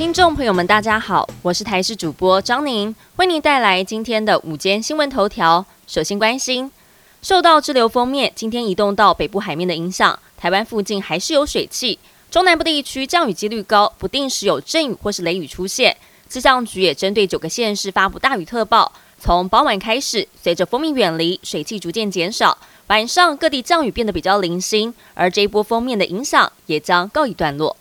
[0.00, 5.62] 听众朋友们，大家好，我是台视主播张宁，为您带来今天的午间新闻头条。
[5.86, 6.72] 首先关心，
[7.20, 11.98] 受到滞留锋面今天移动到北部海面的影响，台湾附近还是有水汽，
[12.30, 15.94] 中南部地区降雨几率高，不定时有阵雨或是雷雨出现。
[16.30, 22.56] 气象局也针对九个县市发布大雨特报，从傍晚开始，随着锋面远离，水汽逐渐减少，
[22.86, 27.76] 晚上各地降雨变得比较零星，而这一波锋面的影响也将告一段落。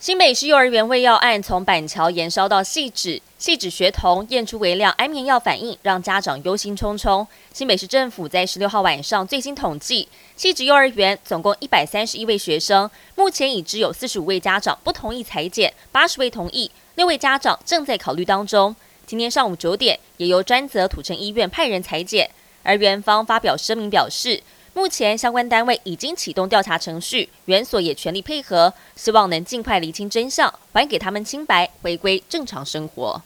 [0.00, 7.26] 新北市幼儿园喂药案从板桥延烧到细致，细致学童验出微量安眠药反应，让家长忧心忡忡。
[7.52, 18.76] 新北市政府在十六号晚上最新统计，细致幼儿园总共一百三十一位学生，目前已知有四十五位家长不同意裁剪，八十位同意，六位家长正在考虑当中。
[19.04, 22.30] 今天上午九点，也由专责土城医院派人裁剪，
[22.62, 24.40] 而园方发表声明表示。
[24.74, 33.22] 目前相关单位已经启动调查程序，园所也全力配合，希望能尽快厘清真相，还给他们清白，回归正常生活。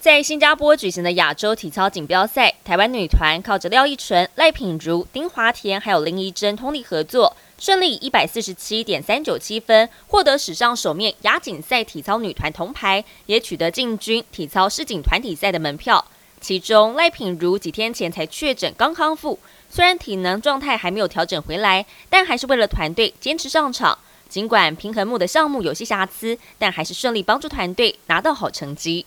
[0.00, 16.02] 在新加坡举行的亚洲体操锦标赛，台湾女团靠着廖一纯、赖品如、丁华田还有林怡珍通力合作，顺利一百四十七点三九七分，获得史上首面亚锦赛体操女团铜牌，也取得进军体操世锦团体赛的门票。
[16.40, 19.38] 其中赖品如几天前才确诊，刚康复，
[19.68, 23.98] 虽然体能状态还没有调整回来，但还是为了团队坚持上场。
[24.28, 29.04] 尽管平衡木的项目有些瑕疵，但还是顺利帮助团队拿到好成绩。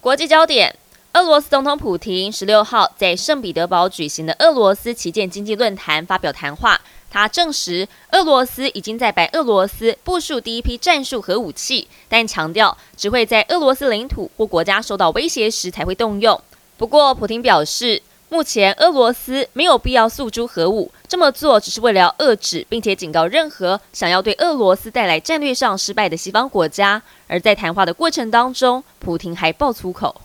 [0.00, 0.76] 国际焦点：
[1.14, 6.80] 俄罗斯总统普京十六号在圣彼得堡举行的俄罗斯旗舰经济论坛发表谈话。
[7.14, 16.42] 他证实，俄罗斯已经在白俄罗斯部署第一批战术核武器，但强调只会在俄罗斯领土或国家受到威胁时才会动用。
[16.76, 27.00] 不过，普京表示，目前俄罗斯没有必要诉诸核武，这么做只是为了遏制，并且警告任何想要对俄罗斯带来战略上失败的西方国家。
[27.28, 30.20] 而在谈话的过程当中，普京还爆粗口。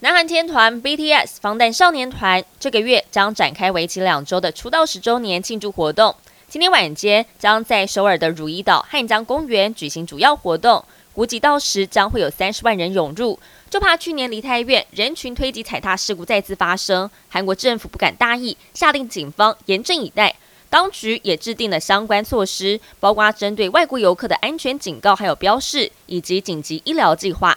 [0.00, 6.14] 南韩天团 BTS 防弹少年团这个月将展开为期两周的出道十周年庆祝活动。
[6.48, 10.84] 今天晚间将在首尔的汝矣岛汉江公园举行主要活动，
[11.14, 13.38] 估计到时将会有三十万人涌入。
[13.70, 20.34] 就怕去年梨泰院人群推挤踩踏事故再次发生，韩国政府不敢大意，下令警方严阵以待。
[20.68, 27.56] 当局也制定了相关措施，包括针对外国游客的安全警告，还有标示以及紧急医疗计划。